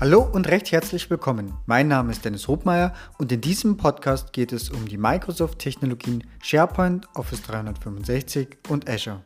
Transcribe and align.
Hallo 0.00 0.22
und 0.22 0.48
recht 0.48 0.72
herzlich 0.72 1.10
willkommen. 1.10 1.52
Mein 1.66 1.86
Name 1.86 2.10
ist 2.10 2.24
Dennis 2.24 2.48
Hobmeier 2.48 2.94
und 3.18 3.30
in 3.32 3.42
diesem 3.42 3.76
Podcast 3.76 4.32
geht 4.32 4.50
es 4.50 4.70
um 4.70 4.88
die 4.88 4.96
Microsoft-Technologien 4.96 6.24
SharePoint, 6.42 7.06
Office 7.14 7.42
365 7.42 8.56
und 8.70 8.88
Azure. 8.88 9.22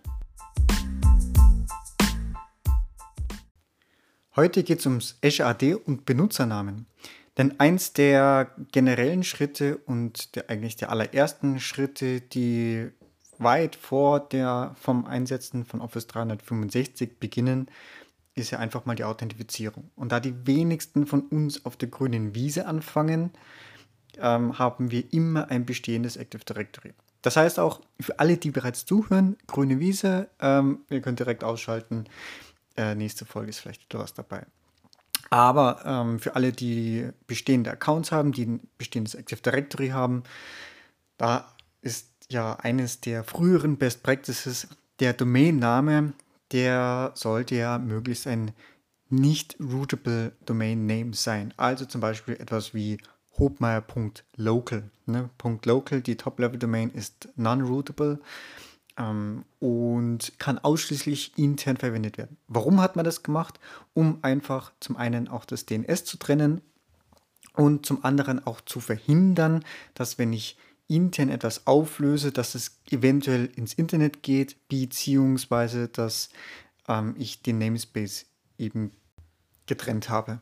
Heute 4.35 4.65
geht 4.65 4.81
es 4.81 4.87
ums 4.87 5.17
Azure 5.25 5.51
AD 5.51 5.75
und 5.75 6.07
Benutzernamen. 6.07 6.87
Denn 7.39 7.61
eins 7.61 7.93
der 7.93 8.51
generellen 8.73 9.23
Schritte 9.23 9.77
und 9.77 10.35
der, 10.35 10.51
eigentlich 10.51 10.75
der 10.75 10.91
allerersten 10.91 11.61
Schritte, 11.61 12.21
die 12.21 12.91
weit 13.39 13.77
vor 13.77 14.19
der 14.19 14.75
vom 14.81 15.07
Einsetzen 15.07 15.65
von 15.67 15.81
Office 15.81 16.09
365 16.09 17.21
beginnen, 17.21 17.69
ist 18.35 18.51
ja 18.51 18.59
einfach 18.59 18.85
mal 18.85 18.97
die 18.97 19.05
Authentifizierung. 19.05 19.91
Und 19.95 20.13
da 20.13 20.21
die 20.21 20.47
wenigsten 20.47 21.07
von 21.07 21.23
uns 21.23 21.65
auf 21.65 21.77
der 21.77 21.89
grünen 21.89 22.35
Wiese 22.35 22.67
anfangen, 22.67 23.31
ähm, 24.19 24.59
haben 24.59 24.91
wir 24.91 25.13
immer 25.13 25.51
ein 25.51 25.65
bestehendes 25.67 26.17
Active 26.17 26.45
Directory. 26.45 26.93
Das 27.23 27.37
heißt 27.37 27.59
auch 27.59 27.81
für 28.01 28.19
alle, 28.19 28.37
die 28.37 28.51
bereits 28.51 28.85
zuhören, 28.85 29.37
grüne 29.47 29.81
Wiese, 29.81 30.29
ähm, 30.41 30.81
ihr 30.91 31.01
könnt 31.01 31.21
direkt 31.21 31.43
ausschalten. 31.43 32.05
Äh, 32.77 32.95
nächste 32.95 33.25
Folge 33.25 33.51
ist 33.51 33.61
vielleicht 33.61 33.85
wieder 33.85 34.03
was 34.03 34.15
dabei. 34.15 34.45
Aber 35.31 35.81
ähm, 35.87 36.21
für 36.21 36.37
alle, 36.37 36.53
die 36.53 37.09
bestehende 37.27 37.71
Accounts 37.71 38.13
haben, 38.13 38.33
die 38.33 38.47
ein 38.47 38.61
bestehendes 38.79 39.15
Active 39.15 39.41
Directory 39.41 39.89
haben, 39.89 40.23
da 41.17 41.51
ist 41.81 42.11
ja 42.29 42.57
eines 42.57 43.01
der 43.01 43.25
früheren 43.25 43.79
Best 43.79 44.03
Practices 44.03 44.69
der 45.01 45.13
Domainname 45.13 46.13
der 46.53 47.13
sollte 47.15 47.57
ja 47.57 47.79
möglichst 47.79 48.27
ein 48.27 48.53
nicht 49.11 49.57
rootable 49.61 50.33
Domain 50.45 50.87
Name 50.87 51.15
sein. 51.15 51.55
Also 51.57 51.85
zum 51.85 52.01
Beispiel 52.01 52.35
etwas 52.35 52.75
wie 52.75 52.99
hobmeier.local. 53.39 54.91
Ne? 55.07 55.31
.local, 55.65 56.01
die 56.01 56.17
Top-Level-Domain 56.17 56.91
ist 56.91 57.29
non-rootable 57.37 58.21
ähm, 58.97 59.45
und 59.61 60.39
kann 60.39 60.59
ausschließlich 60.59 61.37
intern 61.37 61.77
verwendet 61.77 62.19
werden. 62.19 62.37
Warum 62.49 62.81
hat 62.81 62.97
man 62.97 63.05
das 63.05 63.23
gemacht? 63.23 63.59
Um 63.93 64.19
einfach 64.23 64.73
zum 64.81 64.97
einen 64.97 65.29
auch 65.29 65.45
das 65.45 65.67
DNS 65.67 66.05
zu 66.05 66.17
trennen 66.17 66.61
und 67.55 67.87
zum 67.87 68.05
anderen 68.05 68.45
auch 68.47 68.61
zu 68.61 68.81
verhindern, 68.81 69.65
dass 69.95 70.19
wenn 70.19 70.33
ich 70.33 70.57
intern 70.89 71.29
etwas 71.29 71.67
auflöse, 71.67 72.33
dass 72.33 72.55
es 72.55 72.79
eventuell 72.91 73.47
ins 73.57 73.75
Internet 73.75 74.23
geht, 74.23 74.57
beziehungsweise 74.69 75.89
dass 75.89 76.31
ähm, 76.89 77.15
ich 77.19 77.43
den 77.43 77.59
Namespace 77.59 78.27
eben 78.59 78.93
getrennt 79.67 80.11
habe. 80.11 80.41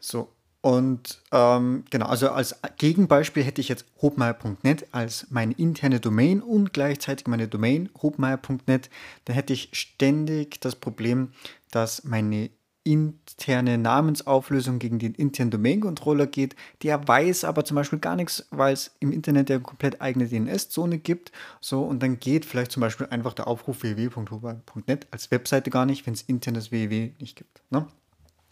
So, 0.00 0.32
und 0.66 1.22
ähm, 1.30 1.84
genau, 1.90 2.06
also 2.06 2.30
als 2.30 2.56
Gegenbeispiel 2.78 3.44
hätte 3.44 3.60
ich 3.60 3.68
jetzt 3.68 3.84
hobmeier.net 4.02 4.88
als 4.90 5.28
meine 5.30 5.54
interne 5.54 6.00
Domain 6.00 6.42
und 6.42 6.72
gleichzeitig 6.72 7.28
meine 7.28 7.46
Domain 7.46 7.88
hobmeier.net. 8.02 8.90
Da 9.26 9.32
hätte 9.32 9.52
ich 9.52 9.68
ständig 9.72 10.60
das 10.60 10.74
Problem, 10.74 11.30
dass 11.70 12.02
meine 12.02 12.50
interne 12.86 13.78
Namensauflösung 13.78 14.78
gegen 14.78 15.00
den 15.00 15.14
internen 15.14 15.50
Domain-Controller 15.50 16.26
geht. 16.26 16.54
Der 16.82 17.06
weiß 17.06 17.44
aber 17.44 17.64
zum 17.64 17.74
Beispiel 17.74 17.98
gar 17.98 18.14
nichts, 18.14 18.46
weil 18.50 18.72
es 18.72 18.94
im 19.00 19.10
Internet 19.10 19.50
eine 19.50 19.60
komplett 19.60 20.00
eigene 20.00 20.28
DNS-Zone 20.28 20.98
gibt. 20.98 21.32
So, 21.60 21.82
und 21.82 22.02
dann 22.02 22.20
geht 22.20 22.44
vielleicht 22.44 22.70
zum 22.70 22.80
Beispiel 22.80 23.08
einfach 23.08 23.34
der 23.34 23.48
Aufruf 23.48 23.82
www.huber.net 23.82 25.08
als 25.10 25.30
Webseite 25.32 25.70
gar 25.70 25.84
nicht, 25.84 26.06
wenn 26.06 26.14
es 26.14 26.22
internes 26.22 26.70
www 26.70 27.12
nicht 27.18 27.36
gibt. 27.36 27.60
Ne? 27.70 27.86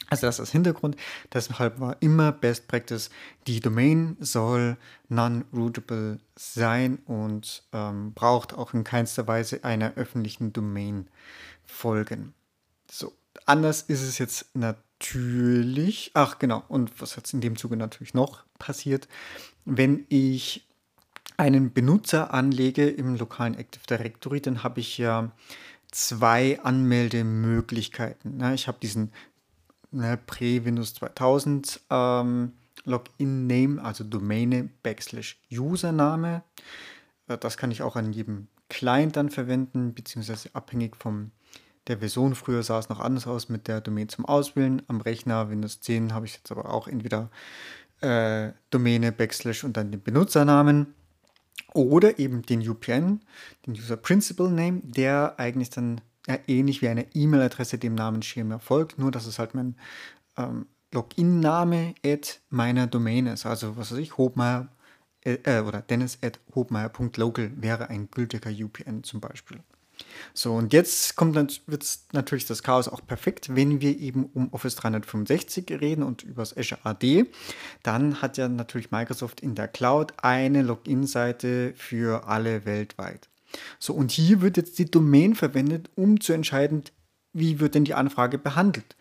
Also 0.09 0.27
das 0.27 0.35
ist 0.35 0.39
das 0.39 0.51
Hintergrund. 0.51 0.97
Deshalb 1.33 1.79
war 1.79 1.97
immer 2.01 2.31
Best 2.31 2.67
Practice, 2.67 3.09
die 3.47 3.59
Domain 3.59 4.17
soll 4.19 4.77
non-rootable 5.07 6.19
sein 6.35 6.99
und 7.05 7.63
ähm, 7.71 8.13
braucht 8.13 8.53
auch 8.53 8.73
in 8.73 8.83
keinster 8.83 9.27
Weise 9.27 9.63
einer 9.63 9.93
öffentlichen 9.95 10.53
Domain 10.53 11.07
folgen. 11.63 12.33
So, 12.91 13.13
Anders 13.45 13.83
ist 13.83 14.01
es 14.01 14.17
jetzt 14.17 14.55
natürlich. 14.55 16.11
Ach 16.13 16.39
genau, 16.39 16.63
und 16.67 16.99
was 16.99 17.15
jetzt 17.15 17.33
in 17.33 17.41
dem 17.41 17.57
Zuge 17.57 17.77
natürlich 17.77 18.13
noch 18.13 18.43
passiert, 18.57 19.07
wenn 19.65 20.05
ich 20.09 20.67
einen 21.37 21.73
Benutzer 21.73 22.33
anlege 22.33 22.89
im 22.89 23.15
lokalen 23.15 23.55
Active 23.55 23.85
Directory, 23.87 24.41
dann 24.41 24.63
habe 24.63 24.79
ich 24.79 24.97
ja 24.97 25.31
zwei 25.91 26.59
Anmeldemöglichkeiten. 26.61 28.41
Ich 28.53 28.67
habe 28.67 28.79
diesen 28.81 29.11
ne, 29.91 30.17
Pre-Windows 30.25 30.93
2000 30.95 31.81
ähm, 31.89 32.53
Login-Name, 32.85 33.83
also 33.83 34.03
Domäne 34.03 34.69
backslash 34.83 35.39
Username. 35.51 36.43
Äh, 37.27 37.37
das 37.37 37.57
kann 37.57 37.71
ich 37.71 37.81
auch 37.81 37.95
an 37.95 38.13
jedem 38.13 38.47
Client 38.69 39.15
dann 39.15 39.29
verwenden, 39.29 39.93
beziehungsweise 39.93 40.49
abhängig 40.53 40.95
vom 40.97 41.31
der 41.87 41.99
Version. 41.99 42.35
Früher 42.35 42.63
sah 42.63 42.79
es 42.79 42.89
noch 42.89 42.99
anders 42.99 43.27
aus 43.27 43.49
mit 43.49 43.67
der 43.67 43.81
Domain 43.81 44.09
zum 44.09 44.25
Auswählen. 44.25 44.81
Am 44.87 45.01
Rechner 45.01 45.49
Windows 45.49 45.81
10 45.81 46.13
habe 46.13 46.25
ich 46.25 46.35
jetzt 46.35 46.51
aber 46.51 46.73
auch 46.73 46.87
entweder 46.87 47.29
äh, 48.01 48.51
Domäne, 48.69 49.11
Backslash 49.11 49.63
und 49.63 49.77
dann 49.77 49.91
den 49.91 50.01
Benutzernamen 50.01 50.93
oder 51.73 52.19
eben 52.19 52.41
den 52.41 52.67
UPN, 52.67 53.21
den 53.65 53.73
User 53.73 53.97
Principal 53.97 54.49
Name, 54.49 54.81
der 54.83 55.35
eigentlich 55.37 55.69
dann 55.69 56.01
ja, 56.27 56.37
ähnlich 56.47 56.81
wie 56.81 56.87
eine 56.87 57.13
E-Mail-Adresse 57.13 57.77
dem 57.77 57.95
Namensschema 57.95 58.59
folgt, 58.59 58.97
nur 58.97 59.11
dass 59.11 59.27
es 59.27 59.39
halt 59.39 59.53
mein 59.53 59.75
ähm, 60.37 60.67
Login-Name 60.93 61.95
at 62.05 62.41
meiner 62.49 62.87
Domain 62.87 63.27
ist. 63.27 63.45
Also 63.45 63.77
was 63.77 63.91
weiß 63.91 63.99
ich, 63.99 64.17
Hobmeier 64.17 64.69
äh, 65.23 65.37
äh 65.43 65.61
oder 65.61 65.81
Dennis 65.81 66.19
at 66.21 66.39
hobmeier.local 66.53 67.51
wäre 67.57 67.89
ein 67.89 68.09
gültiger 68.09 68.49
UPN 68.49 69.03
zum 69.03 69.19
Beispiel. 69.19 69.59
So, 70.33 70.53
und 70.53 70.73
jetzt 70.73 71.15
wird 71.17 71.99
natürlich 72.11 72.45
das 72.45 72.63
Chaos 72.63 72.87
auch 72.87 73.05
perfekt, 73.05 73.55
wenn 73.55 73.81
wir 73.81 73.97
eben 73.97 74.25
um 74.33 74.53
Office 74.53 74.75
365 74.75 75.69
reden 75.79 76.03
und 76.03 76.23
über 76.23 76.41
das 76.41 76.55
Azure 76.55 76.81
AD. 76.83 77.25
Dann 77.83 78.21
hat 78.21 78.37
ja 78.37 78.47
natürlich 78.47 78.91
Microsoft 78.91 79.41
in 79.41 79.55
der 79.55 79.67
Cloud 79.67 80.13
eine 80.17 80.61
Login-Seite 80.61 81.73
für 81.75 82.27
alle 82.27 82.65
weltweit. 82.65 83.29
So, 83.79 83.93
und 83.93 84.11
hier 84.11 84.41
wird 84.41 84.57
jetzt 84.57 84.79
die 84.79 84.89
Domain 84.89 85.35
verwendet, 85.35 85.89
um 85.95 86.19
zu 86.19 86.33
entscheiden, 86.33 86.83
wie 87.31 87.59
wird 87.59 87.75
denn 87.75 87.85
die 87.85 87.93
Anfrage 87.93 88.37
behandelt. 88.37 88.95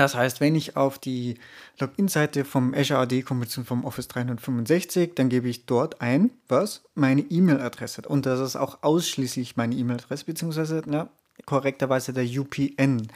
Das 0.00 0.14
heißt, 0.14 0.40
wenn 0.40 0.54
ich 0.54 0.78
auf 0.78 0.98
die 0.98 1.34
Login-Seite 1.78 2.46
vom 2.46 2.72
Azure 2.72 3.00
AD 3.00 3.20
komme, 3.20 3.40
bzw. 3.40 3.64
vom 3.64 3.84
Office 3.84 4.08
365, 4.08 5.14
dann 5.14 5.28
gebe 5.28 5.46
ich 5.46 5.66
dort 5.66 6.00
ein, 6.00 6.30
was? 6.48 6.84
Meine 6.94 7.20
E-Mail-Adresse. 7.20 8.08
Und 8.08 8.24
das 8.24 8.40
ist 8.40 8.56
auch 8.56 8.82
ausschließlich 8.82 9.58
meine 9.58 9.74
E-Mail-Adresse, 9.74 10.24
beziehungsweise 10.24 10.80
na, 10.86 11.10
korrekterweise 11.44 12.14
der 12.14 12.24
UPN. 12.24 13.08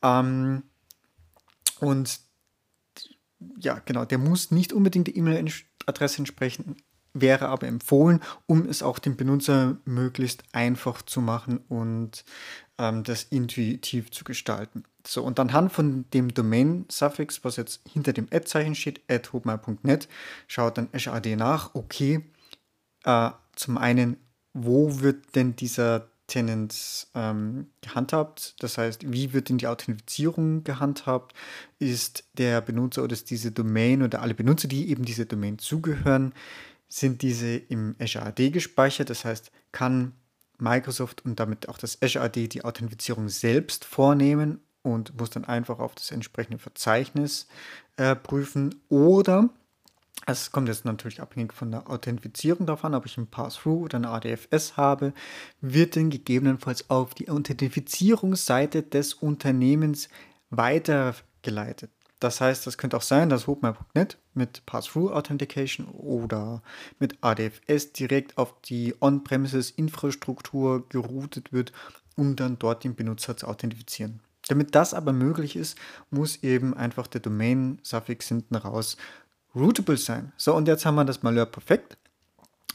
Ähm, 0.00 0.62
und 1.80 2.20
ja, 3.58 3.80
genau, 3.84 4.04
der 4.04 4.18
muss 4.18 4.52
nicht 4.52 4.72
unbedingt 4.72 5.08
die 5.08 5.16
E-Mail-Adresse 5.16 6.18
entsprechen, 6.18 6.76
wäre 7.14 7.48
aber 7.48 7.66
empfohlen, 7.66 8.20
um 8.46 8.66
es 8.66 8.82
auch 8.82 8.98
dem 8.98 9.16
Benutzer 9.16 9.76
möglichst 9.84 10.44
einfach 10.52 11.02
zu 11.02 11.20
machen 11.20 11.58
und 11.68 12.24
ähm, 12.78 13.04
das 13.04 13.24
intuitiv 13.24 14.10
zu 14.10 14.24
gestalten. 14.24 14.84
So, 15.06 15.22
und 15.22 15.38
anhand 15.40 15.72
von 15.72 16.04
dem 16.14 16.32
Domain-Suffix, 16.32 17.44
was 17.44 17.56
jetzt 17.56 17.80
hinter 17.92 18.12
dem 18.12 18.28
Ad-Zeichen 18.32 18.74
steht, 18.74 19.00
adhobmai.net, 19.08 20.08
schaut 20.46 20.78
dann 20.78 20.88
Azure 20.92 21.16
AD 21.16 21.36
nach, 21.36 21.74
okay, 21.74 22.24
äh, 23.04 23.30
zum 23.54 23.78
einen, 23.78 24.16
wo 24.54 25.00
wird 25.00 25.34
denn 25.34 25.56
dieser 25.56 26.08
Tenant 26.28 27.08
ähm, 27.14 27.66
gehandhabt? 27.80 28.54
Das 28.62 28.78
heißt, 28.78 29.12
wie 29.12 29.32
wird 29.32 29.48
denn 29.48 29.58
die 29.58 29.66
Authentifizierung 29.66 30.64
gehandhabt? 30.64 31.34
Ist 31.78 32.24
der 32.38 32.60
Benutzer 32.60 33.02
oder 33.02 33.12
ist 33.12 33.30
diese 33.30 33.50
Domain 33.52 34.02
oder 34.02 34.22
alle 34.22 34.34
Benutzer, 34.34 34.68
die 34.68 34.88
eben 34.88 35.04
diese 35.04 35.26
Domain 35.26 35.58
zugehören, 35.58 36.32
sind 36.92 37.22
diese 37.22 37.56
im 37.56 37.96
Azure 37.98 38.26
AD 38.26 38.50
gespeichert? 38.50 39.10
Das 39.10 39.24
heißt, 39.24 39.50
kann 39.72 40.12
Microsoft 40.58 41.24
und 41.24 41.40
damit 41.40 41.68
auch 41.68 41.78
das 41.78 42.00
Azure 42.02 42.24
AD 42.24 42.48
die 42.48 42.64
Authentifizierung 42.64 43.28
selbst 43.28 43.84
vornehmen 43.84 44.60
und 44.82 45.18
muss 45.18 45.30
dann 45.30 45.44
einfach 45.44 45.78
auf 45.78 45.94
das 45.94 46.10
entsprechende 46.10 46.58
Verzeichnis 46.58 47.46
äh, 47.96 48.14
prüfen. 48.14 48.74
Oder 48.88 49.48
es 50.26 50.52
kommt 50.52 50.68
jetzt 50.68 50.84
natürlich 50.84 51.20
abhängig 51.20 51.54
von 51.54 51.70
der 51.70 51.88
Authentifizierung 51.88 52.66
davon, 52.66 52.94
ob 52.94 53.06
ich 53.06 53.16
ein 53.16 53.26
Pass-Through 53.26 53.84
oder 53.84 53.96
eine 53.96 54.10
ADFS 54.10 54.76
habe, 54.76 55.14
wird 55.60 55.96
dann 55.96 56.10
gegebenenfalls 56.10 56.90
auf 56.90 57.14
die 57.14 57.30
Authentifizierungsseite 57.30 58.82
des 58.82 59.14
Unternehmens 59.14 60.08
weitergeleitet. 60.50 61.90
Das 62.22 62.40
heißt, 62.40 62.68
das 62.68 62.78
könnte 62.78 62.96
auch 62.96 63.02
sein, 63.02 63.30
dass 63.30 63.48
HopeMap.net 63.48 64.16
mit 64.34 64.64
Pass-Through 64.64 65.12
Authentication 65.12 65.86
oder 65.88 66.62
mit 67.00 67.18
ADFS 67.20 67.92
direkt 67.94 68.38
auf 68.38 68.54
die 68.62 68.94
On-Premises-Infrastruktur 69.00 70.88
geroutet 70.88 71.52
wird, 71.52 71.72
um 72.16 72.36
dann 72.36 72.60
dort 72.60 72.84
den 72.84 72.94
Benutzer 72.94 73.36
zu 73.36 73.48
authentifizieren. 73.48 74.20
Damit 74.46 74.76
das 74.76 74.94
aber 74.94 75.12
möglich 75.12 75.56
ist, 75.56 75.76
muss 76.10 76.44
eben 76.44 76.74
einfach 76.74 77.08
der 77.08 77.20
Domain-Suffix 77.22 78.28
hinten 78.28 78.54
raus 78.54 78.96
rootable 79.52 79.96
sein. 79.96 80.32
So, 80.36 80.54
und 80.54 80.68
jetzt 80.68 80.86
haben 80.86 80.94
wir 80.94 81.04
das 81.04 81.24
Malheur 81.24 81.46
perfekt. 81.46 81.98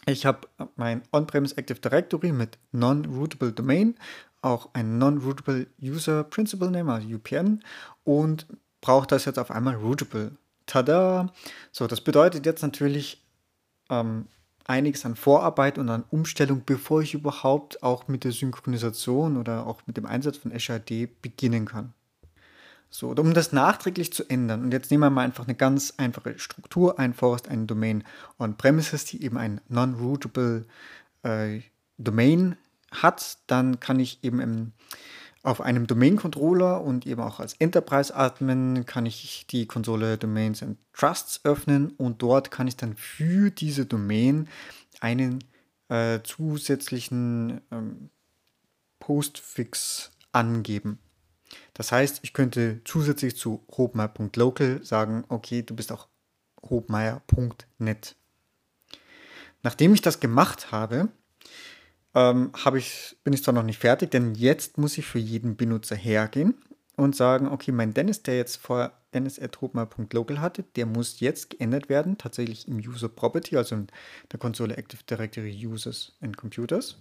Ich 0.06 0.26
habe 0.26 0.50
mein 0.76 1.04
On-Premise 1.14 1.56
Active 1.56 1.80
Directory 1.80 2.34
mit 2.34 2.58
Non-Rootable 2.74 3.54
Domain, 3.54 3.96
auch 4.42 4.70
ein 4.74 4.98
Non-Rootable 4.98 5.68
User 5.82 6.26
Principal 6.26 6.70
Name, 6.70 6.92
also 6.92 7.08
UPN, 7.08 7.64
und 8.04 8.46
brauche 8.82 9.08
das 9.08 9.26
jetzt 9.26 9.40
auf 9.40 9.52
einmal 9.52 9.76
rootable. 9.76 10.32
Tada! 10.66 11.32
So, 11.72 11.88
das 11.88 12.02
bedeutet 12.02 12.46
jetzt 12.46 12.62
natürlich 12.62 13.24
ähm, 13.90 14.28
einiges 14.66 15.06
an 15.06 15.16
Vorarbeit 15.16 15.78
und 15.78 15.90
an 15.90 16.04
Umstellung, 16.10 16.64
bevor 16.66 17.02
ich 17.02 17.14
überhaupt 17.14 17.82
auch 17.84 18.08
mit 18.08 18.24
der 18.24 18.32
Synchronisation 18.32 19.38
oder 19.38 19.66
auch 19.66 19.82
mit 19.88 19.98
dem 19.98 20.06
Einsatz 20.06 20.38
von 20.38 20.52
AD 20.52 21.10
beginnen 21.22 21.66
kann. 21.66 21.94
So, 22.90 23.10
um 23.10 23.34
das 23.34 23.52
nachträglich 23.52 24.14
zu 24.14 24.30
ändern, 24.30 24.64
und 24.64 24.72
jetzt 24.72 24.92
nehmen 24.92 25.04
wir 25.04 25.10
mal 25.10 25.24
einfach 25.24 25.46
eine 25.46 25.56
ganz 25.56 25.94
einfache 25.98 26.40
Struktur 26.40 27.00
ein, 27.00 27.14
Forest 27.14 27.50
eine 27.50 27.66
Domain 27.66 28.04
on-premises, 28.40 29.06
die 29.06 29.24
eben 29.24 29.38
ein 29.38 29.60
non-rootable 29.68 30.66
äh, 31.24 31.62
Domain 31.98 32.56
hat, 32.92 33.40
dann 33.48 33.80
kann 33.80 34.00
ich 34.00 34.24
eben 34.24 34.40
im, 34.40 34.72
auf 35.48 35.62
einem 35.62 35.88
Domain-Controller 35.88 36.82
und 36.82 37.08
eben 37.08 37.22
auch 37.22 37.40
als 37.40 37.54
Enterprise-Admin 37.54 38.86
kann 38.86 39.06
ich 39.06 39.48
die 39.48 39.66
Konsole 39.66 40.18
Domains 40.18 40.62
and 40.62 40.78
Trusts 40.92 41.40
öffnen 41.46 41.92
und 41.92 42.22
dort 42.22 42.52
kann 42.52 42.68
ich 42.68 42.76
dann 42.76 42.98
für 42.98 43.50
diese 43.50 43.86
Domain 43.86 44.50
einen 45.00 45.42
äh, 45.88 46.20
zusätzlichen 46.22 47.62
ähm, 47.72 48.10
Postfix 49.00 50.12
angeben. 50.34 51.00
Das 51.74 51.94
heißt, 51.94 52.20
ich 52.24 52.34
könnte 52.34 52.82
zusätzlich 52.84 53.38
zu 53.38 53.64
hobmeier.local 53.72 54.84
sagen, 54.84 55.24
okay, 55.30 55.62
du 55.62 55.78
bist 55.78 55.94
auch 55.94 56.10
hobmeier.net. 56.70 58.18
Nachdem 59.64 59.94
ich 59.94 60.02
das 60.02 60.20
gemacht 60.20 60.74
habe, 60.74 61.08
ähm, 62.18 62.52
ich, 62.76 63.16
bin 63.24 63.34
ich 63.34 63.44
zwar 63.44 63.54
noch 63.54 63.64
nicht 63.64 63.80
fertig, 63.80 64.12
denn 64.12 64.34
jetzt 64.34 64.78
muss 64.78 64.98
ich 64.98 65.06
für 65.06 65.20
jeden 65.20 65.56
Benutzer 65.56 65.96
hergehen 65.96 66.56
und 66.96 67.16
sagen, 67.16 67.48
okay, 67.48 67.72
mein 67.72 67.94
Dennis, 67.94 68.24
der 68.24 68.38
jetzt 68.38 68.58
vor 68.58 68.92
dennis.hobmeier.local 69.14 70.42
hatte, 70.42 70.64
der 70.76 70.88
muss 70.88 71.20
jetzt 71.20 71.52
geändert 71.52 71.90
werden, 71.90 72.18
tatsächlich 72.18 72.68
im 72.68 72.78
User 72.78 73.08
Property, 73.08 73.56
also 73.56 73.76
in 73.76 73.88
der 74.32 74.40
Konsole 74.40 74.76
Active 74.76 75.04
Directory 75.04 75.68
Users 75.68 76.14
and 76.22 76.36
Computers. 76.36 76.98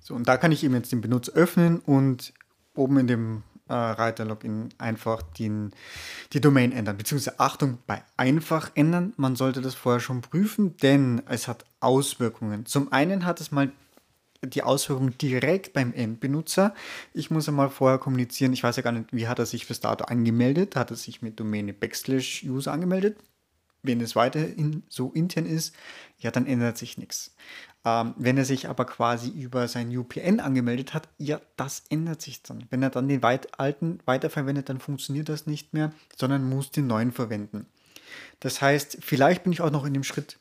So, 0.00 0.14
und 0.14 0.28
da 0.28 0.36
kann 0.36 0.52
ich 0.52 0.62
eben 0.62 0.74
jetzt 0.74 0.92
den 0.92 1.00
Benutzer 1.00 1.32
öffnen 1.32 1.80
und 1.80 2.32
oben 2.74 2.98
in 2.98 3.06
dem 3.08 3.42
äh, 3.68 3.74
Reiter-Login 3.74 4.68
einfach 4.78 5.22
den, 5.22 5.72
die 6.32 6.40
Domain 6.40 6.70
ändern. 6.70 6.96
Beziehungsweise 6.96 7.40
Achtung, 7.40 7.78
bei 7.86 8.02
einfach 8.16 8.70
ändern, 8.74 9.12
man 9.16 9.34
sollte 9.34 9.60
das 9.60 9.74
vorher 9.74 10.00
schon 10.00 10.20
prüfen, 10.20 10.76
denn 10.78 11.22
es 11.28 11.48
hat 11.48 11.64
Auswirkungen. 11.80 12.66
Zum 12.66 12.92
einen 12.92 13.24
hat 13.24 13.40
es 13.40 13.50
mal 13.50 13.72
die 14.42 14.62
Auswirkungen 14.62 15.16
direkt 15.18 15.72
beim 15.72 15.92
Endbenutzer. 15.92 16.74
Ich 17.12 17.30
muss 17.30 17.48
einmal 17.48 17.70
vorher 17.70 17.98
kommunizieren, 17.98 18.52
ich 18.52 18.62
weiß 18.62 18.76
ja 18.76 18.82
gar 18.82 18.92
nicht, 18.92 19.12
wie 19.12 19.28
hat 19.28 19.38
er 19.38 19.46
sich 19.46 19.66
fürs 19.66 19.80
Dato 19.80 20.04
angemeldet? 20.04 20.76
Hat 20.76 20.90
er 20.90 20.96
sich 20.96 21.22
mit 21.22 21.38
Domäne 21.40 21.72
Backslash 21.72 22.44
User 22.44 22.72
angemeldet? 22.72 23.18
Wenn 23.82 24.00
es 24.00 24.16
weiterhin 24.16 24.82
so 24.88 25.12
intern 25.12 25.46
ist, 25.46 25.74
ja, 26.18 26.30
dann 26.30 26.46
ändert 26.46 26.76
sich 26.76 26.98
nichts. 26.98 27.36
Ähm, 27.84 28.14
wenn 28.16 28.36
er 28.36 28.44
sich 28.44 28.68
aber 28.68 28.84
quasi 28.84 29.28
über 29.28 29.68
sein 29.68 29.96
UPN 29.96 30.40
angemeldet 30.40 30.92
hat, 30.92 31.08
ja, 31.18 31.40
das 31.56 31.84
ändert 31.88 32.20
sich 32.20 32.42
dann. 32.42 32.64
Wenn 32.70 32.82
er 32.82 32.90
dann 32.90 33.06
den 33.06 33.22
weit 33.22 33.60
alten 33.60 34.00
weiterverwendet, 34.04 34.68
dann 34.68 34.80
funktioniert 34.80 35.28
das 35.28 35.46
nicht 35.46 35.72
mehr, 35.72 35.92
sondern 36.16 36.48
muss 36.48 36.72
den 36.72 36.88
neuen 36.88 37.12
verwenden. 37.12 37.66
Das 38.40 38.60
heißt, 38.60 38.98
vielleicht 39.00 39.44
bin 39.44 39.52
ich 39.52 39.60
auch 39.60 39.70
noch 39.70 39.84
in 39.84 39.94
dem 39.94 40.04
Schritt, 40.04 40.38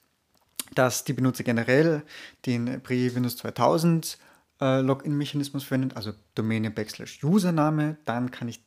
dass 0.73 1.03
die 1.03 1.13
Benutzer 1.13 1.43
generell 1.43 2.03
den 2.45 2.81
Pre-Windows 2.81 3.37
2000 3.37 4.17
äh, 4.61 4.81
Login-Mechanismus 4.81 5.63
verwendet, 5.63 5.95
also 5.95 6.13
Domäne 6.33 6.71
Backslash 6.71 7.23
Username, 7.23 7.97
dann 8.05 8.31
kann 8.31 8.47
ich 8.47 8.63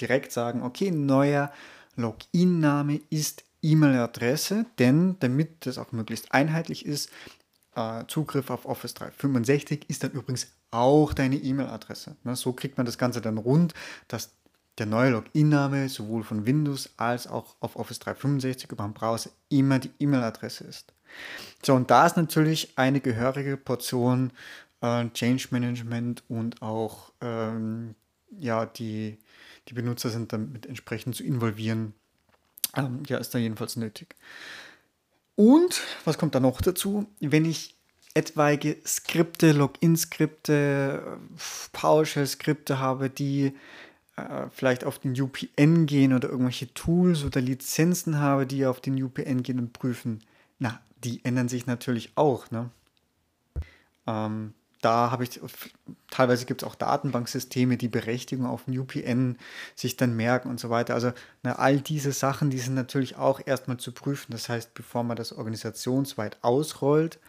direkt 0.00 0.32
sagen, 0.32 0.62
okay, 0.62 0.90
neuer 0.90 1.52
Login-Name 1.96 3.00
ist 3.10 3.44
E-Mail-Adresse, 3.62 4.66
denn 4.78 5.16
damit 5.20 5.66
das 5.66 5.78
auch 5.78 5.92
möglichst 5.92 6.32
einheitlich 6.32 6.86
ist, 6.86 7.10
äh, 7.74 8.04
Zugriff 8.08 8.50
auf 8.50 8.66
Office 8.66 8.94
365 8.94 9.88
ist 9.88 10.04
dann 10.04 10.12
übrigens 10.12 10.48
auch 10.70 11.12
deine 11.12 11.36
E-Mail-Adresse. 11.36 12.16
Ne, 12.24 12.36
so 12.36 12.52
kriegt 12.52 12.76
man 12.76 12.86
das 12.86 12.98
Ganze 12.98 13.20
dann 13.20 13.38
rund, 13.38 13.74
dass 14.08 14.32
der 14.78 14.86
neue 14.86 15.10
Login-Name 15.10 15.88
sowohl 15.88 16.24
von 16.24 16.46
Windows 16.46 16.90
als 16.96 17.26
auch 17.26 17.56
auf 17.60 17.76
Office 17.76 17.98
365 18.00 18.70
über 18.70 18.84
den 18.84 18.94
Browser 18.94 19.30
immer 19.48 19.78
die 19.78 19.90
E-Mail-Adresse 19.98 20.64
ist. 20.64 20.94
So, 21.62 21.74
und 21.74 21.90
da 21.90 22.06
ist 22.06 22.16
natürlich 22.16 22.72
eine 22.76 23.00
gehörige 23.00 23.56
Portion 23.56 24.32
äh, 24.80 25.08
Change 25.10 25.48
Management 25.50 26.24
und 26.28 26.60
auch 26.60 27.12
ähm, 27.20 27.94
ja, 28.38 28.66
die, 28.66 29.18
die 29.68 29.74
Benutzer 29.74 30.10
sind 30.10 30.32
damit 30.32 30.66
entsprechend 30.66 31.16
zu 31.16 31.22
involvieren. 31.22 31.94
Ähm, 32.76 33.02
ja, 33.06 33.18
ist 33.18 33.34
da 33.34 33.38
jedenfalls 33.38 33.76
nötig. 33.76 34.14
Und 35.36 35.82
was 36.04 36.18
kommt 36.18 36.34
da 36.34 36.40
noch 36.40 36.60
dazu? 36.60 37.06
Wenn 37.20 37.44
ich 37.44 37.76
etwaige 38.14 38.76
Skripte, 38.86 39.52
Login-Skripte, 39.52 41.18
PowerShell-Skripte 41.72 42.78
habe, 42.78 43.08
die 43.08 43.54
äh, 44.16 44.46
vielleicht 44.50 44.84
auf 44.84 44.98
den 44.98 45.18
UPN 45.18 45.86
gehen 45.86 46.12
oder 46.12 46.28
irgendwelche 46.28 46.72
Tools 46.74 47.24
oder 47.24 47.40
Lizenzen 47.40 48.18
habe, 48.18 48.46
die 48.46 48.66
auf 48.66 48.80
den 48.80 49.02
UPN 49.02 49.42
gehen 49.42 49.58
und 49.58 49.72
prüfen, 49.72 50.22
na, 50.58 50.80
die 51.04 51.24
ändern 51.24 51.48
sich 51.48 51.66
natürlich 51.66 52.12
auch. 52.16 52.50
Ne? 52.50 52.70
Ähm, 54.06 54.54
da 54.80 55.12
habe 55.12 55.22
ich, 55.22 55.40
teilweise 56.10 56.44
gibt 56.44 56.62
es 56.62 56.68
auch 56.68 56.74
Datenbanksysteme, 56.74 57.76
die 57.76 57.88
Berechtigung 57.88 58.46
auf 58.46 58.64
dem 58.64 58.78
UPN 58.78 59.38
sich 59.76 59.96
dann 59.96 60.16
merken 60.16 60.50
und 60.50 60.58
so 60.58 60.70
weiter. 60.70 60.94
Also 60.94 61.12
na, 61.42 61.52
all 61.54 61.80
diese 61.80 62.10
Sachen, 62.12 62.50
die 62.50 62.58
sind 62.58 62.74
natürlich 62.74 63.16
auch 63.16 63.40
erstmal 63.44 63.76
zu 63.76 63.92
prüfen. 63.92 64.32
Das 64.32 64.48
heißt, 64.48 64.74
bevor 64.74 65.04
man 65.04 65.16
das 65.16 65.32
organisationsweit 65.32 66.38
ausrollt, 66.42 67.20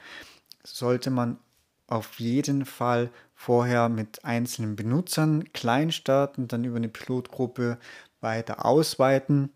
sollte 0.64 1.12
man 1.12 1.38
auf 1.86 2.20
jeden 2.20 2.66
Fall 2.66 3.12
vorher 3.36 3.88
mit 3.88 4.26
einzelnen 4.26 4.76
Benutzern 4.76 5.52
klein 5.54 5.92
starten, 5.92 6.48
dann 6.48 6.64
über 6.64 6.78
eine 6.78 6.90
Pilotgruppe 6.90 7.78
weiter 8.20 8.66
ausweiten 8.66 9.52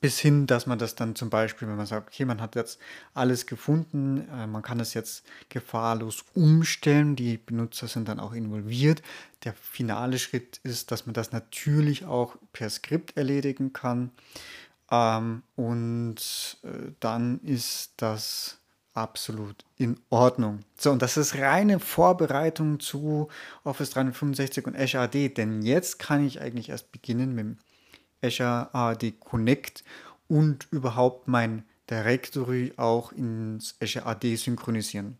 bis 0.00 0.18
hin, 0.18 0.46
dass 0.46 0.66
man 0.66 0.78
das 0.78 0.94
dann 0.94 1.14
zum 1.14 1.28
Beispiel, 1.28 1.68
wenn 1.68 1.76
man 1.76 1.86
sagt, 1.86 2.08
okay, 2.08 2.24
man 2.24 2.40
hat 2.40 2.54
jetzt 2.54 2.78
alles 3.12 3.46
gefunden, 3.46 4.26
äh, 4.32 4.46
man 4.46 4.62
kann 4.62 4.80
es 4.80 4.94
jetzt 4.94 5.24
gefahrlos 5.48 6.24
umstellen, 6.34 7.16
die 7.16 7.36
Benutzer 7.36 7.86
sind 7.86 8.08
dann 8.08 8.20
auch 8.20 8.32
involviert. 8.32 9.02
Der 9.44 9.52
finale 9.52 10.18
Schritt 10.18 10.58
ist, 10.62 10.90
dass 10.90 11.06
man 11.06 11.12
das 11.12 11.32
natürlich 11.32 12.06
auch 12.06 12.36
per 12.52 12.70
Skript 12.70 13.16
erledigen 13.16 13.72
kann. 13.72 14.10
Ähm, 14.90 15.42
und 15.54 16.58
äh, 16.62 16.92
dann 17.00 17.40
ist 17.40 17.92
das 17.98 18.58
absolut 18.94 19.64
in 19.76 20.00
Ordnung. 20.08 20.60
So, 20.76 20.90
und 20.90 21.02
das 21.02 21.16
ist 21.16 21.36
reine 21.36 21.78
Vorbereitung 21.78 22.80
zu 22.80 23.28
Office 23.64 23.90
365 23.90 24.66
und 24.66 24.76
Azure 24.76 25.04
AD, 25.04 25.28
denn 25.30 25.62
jetzt 25.62 25.98
kann 25.98 26.26
ich 26.26 26.40
eigentlich 26.40 26.70
erst 26.70 26.90
beginnen 26.90 27.34
mit 27.34 27.44
dem 27.44 27.58
Azure 28.22 28.68
AD 28.72 29.12
Connect 29.20 29.84
und 30.28 30.68
überhaupt 30.70 31.28
mein 31.28 31.64
Directory 31.88 32.72
auch 32.76 33.12
ins 33.12 33.74
Azure 33.82 34.06
AD 34.06 34.36
synchronisieren. 34.36 35.18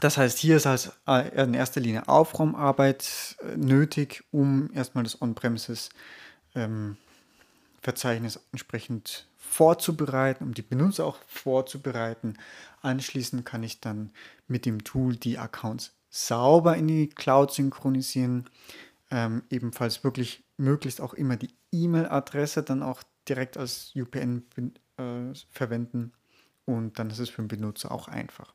Das 0.00 0.16
heißt, 0.16 0.38
hier 0.38 0.56
ist 0.56 0.66
äh, 1.08 1.42
in 1.42 1.54
erster 1.54 1.80
Linie 1.80 2.06
Aufraumarbeit 2.06 3.36
äh, 3.42 3.56
nötig, 3.56 4.22
um 4.30 4.70
erstmal 4.72 5.02
das 5.02 5.20
On-Premises 5.20 5.90
ähm, 6.54 6.96
entsprechend 8.52 9.26
vorzubereiten, 9.36 10.44
um 10.44 10.54
die 10.54 10.62
Benutzer 10.62 11.04
auch 11.04 11.18
vorzubereiten. 11.26 12.34
Anschließend 12.80 13.44
kann 13.44 13.62
ich 13.62 13.80
dann 13.80 14.10
mit 14.46 14.66
dem 14.66 14.84
Tool 14.84 15.16
die 15.16 15.38
Accounts 15.38 15.92
sauber 16.10 16.76
in 16.76 16.86
die 16.86 17.08
Cloud 17.08 17.52
synchronisieren. 17.52 18.48
Ähm, 19.10 19.42
ebenfalls 19.50 20.04
wirklich 20.04 20.44
möglichst 20.58 21.00
auch 21.00 21.14
immer 21.14 21.36
die 21.36 21.54
E-Mail-Adresse 21.72 22.62
dann 22.62 22.82
auch 22.82 23.02
direkt 23.28 23.56
als 23.56 23.92
UPN 23.96 24.44
äh, 24.96 25.34
verwenden 25.50 26.12
und 26.66 26.98
dann 26.98 27.10
ist 27.10 27.18
es 27.18 27.30
für 27.30 27.42
den 27.42 27.48
Benutzer 27.48 27.90
auch 27.90 28.06
einfach. 28.08 28.54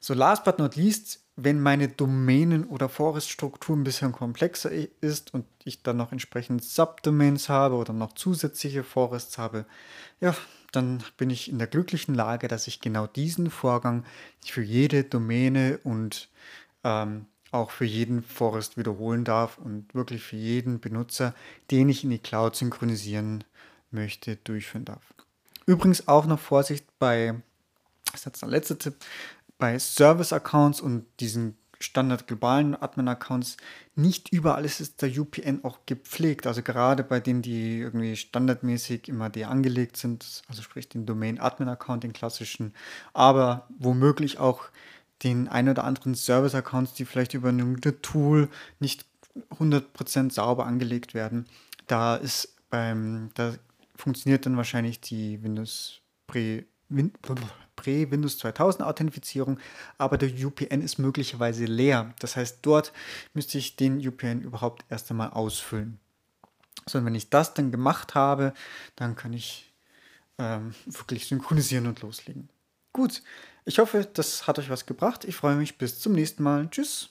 So, 0.00 0.14
last 0.14 0.44
but 0.44 0.58
not 0.58 0.76
least, 0.76 1.20
wenn 1.36 1.60
meine 1.60 1.88
Domänen- 1.88 2.66
oder 2.66 2.88
Forest-Struktur 2.88 3.76
ein 3.76 3.84
bisschen 3.84 4.12
komplexer 4.12 4.70
ist 5.00 5.32
und 5.32 5.46
ich 5.64 5.82
dann 5.82 5.96
noch 5.96 6.12
entsprechend 6.12 6.62
Subdomains 6.62 7.48
habe 7.48 7.76
oder 7.76 7.92
noch 7.92 8.12
zusätzliche 8.14 8.84
Forests 8.84 9.38
habe, 9.38 9.64
ja, 10.20 10.34
dann 10.72 11.02
bin 11.16 11.30
ich 11.30 11.50
in 11.50 11.58
der 11.58 11.66
glücklichen 11.66 12.14
Lage, 12.14 12.48
dass 12.48 12.66
ich 12.66 12.80
genau 12.80 13.06
diesen 13.06 13.50
Vorgang 13.50 14.04
für 14.44 14.62
jede 14.62 15.04
Domäne 15.04 15.78
und 15.84 16.28
ähm, 16.84 17.26
auch 17.50 17.70
für 17.70 17.84
jeden 17.84 18.22
Forest 18.22 18.76
wiederholen 18.76 19.24
darf 19.24 19.58
und 19.58 19.94
wirklich 19.94 20.22
für 20.22 20.36
jeden 20.36 20.80
Benutzer, 20.80 21.34
den 21.70 21.88
ich 21.90 22.02
in 22.02 22.10
die 22.10 22.18
Cloud 22.18 22.56
synchronisieren 22.56 23.44
möchte, 23.90 24.36
durchführen 24.36 24.86
darf. 24.86 25.02
Übrigens 25.66 26.08
auch 26.08 26.26
noch 26.26 26.40
Vorsicht 26.40 26.86
bei, 26.98 27.34
das 28.06 28.20
ist 28.20 28.26
jetzt 28.26 28.42
der 28.42 28.48
letzte 28.48 28.78
Tipp, 28.78 28.94
bei 29.62 29.78
Service-Accounts 29.78 30.80
und 30.80 31.06
diesen 31.20 31.56
Standard 31.78 32.26
globalen 32.26 32.74
Admin-Accounts 32.74 33.58
nicht 33.94 34.32
überall 34.32 34.64
ist 34.64 35.02
der 35.02 35.16
UPN 35.16 35.62
auch 35.62 35.78
gepflegt. 35.86 36.48
Also 36.48 36.62
gerade 36.62 37.04
bei 37.04 37.20
denen, 37.20 37.42
die 37.42 37.78
irgendwie 37.78 38.16
standardmäßig 38.16 39.06
immer 39.06 39.30
der 39.30 39.50
angelegt 39.50 39.96
sind, 39.96 40.42
also 40.48 40.62
sprich 40.62 40.88
den 40.88 41.06
Domain-Admin-Account, 41.06 42.02
den 42.02 42.12
klassischen, 42.12 42.74
aber 43.12 43.68
womöglich 43.78 44.38
auch 44.38 44.64
den 45.22 45.46
ein 45.46 45.68
oder 45.68 45.84
anderen 45.84 46.16
Service-Accounts, 46.16 46.94
die 46.94 47.04
vielleicht 47.04 47.34
über 47.34 47.50
ein 47.50 47.80
Tool 48.02 48.48
nicht 48.80 49.06
100% 49.60 50.32
sauber 50.32 50.66
angelegt 50.66 51.14
werden. 51.14 51.46
Da 51.86 52.16
ist 52.16 52.56
beim, 52.68 53.30
da 53.34 53.54
funktioniert 53.94 54.44
dann 54.44 54.56
wahrscheinlich 54.56 55.00
die 55.00 55.40
Windows 55.40 56.00
Pre 56.26 56.64
Prä-Windows 57.76 58.38
2000 58.38 58.84
Authentifizierung, 58.84 59.58
aber 59.98 60.18
der 60.18 60.30
UPN 60.30 60.82
ist 60.82 60.98
möglicherweise 60.98 61.64
leer. 61.64 62.14
Das 62.18 62.36
heißt, 62.36 62.58
dort 62.62 62.92
müsste 63.34 63.58
ich 63.58 63.76
den 63.76 64.06
UPN 64.06 64.42
überhaupt 64.42 64.84
erst 64.88 65.10
einmal 65.10 65.30
ausfüllen. 65.30 65.98
So, 66.86 66.98
und 66.98 67.04
wenn 67.04 67.14
ich 67.14 67.30
das 67.30 67.54
dann 67.54 67.70
gemacht 67.70 68.14
habe, 68.14 68.52
dann 68.96 69.16
kann 69.16 69.32
ich 69.32 69.72
ähm, 70.38 70.74
wirklich 70.86 71.26
synchronisieren 71.26 71.86
und 71.86 72.00
loslegen. 72.02 72.48
Gut, 72.92 73.22
ich 73.64 73.78
hoffe, 73.78 74.08
das 74.12 74.46
hat 74.46 74.58
euch 74.58 74.70
was 74.70 74.86
gebracht. 74.86 75.24
Ich 75.24 75.36
freue 75.36 75.56
mich 75.56 75.78
bis 75.78 76.00
zum 76.00 76.12
nächsten 76.12 76.42
Mal. 76.42 76.68
Tschüss. 76.70 77.10